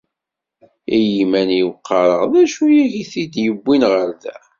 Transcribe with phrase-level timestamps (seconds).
[0.97, 4.35] I yiman-iw qqareɣ d acu i ak-id-yewwin ɣer da.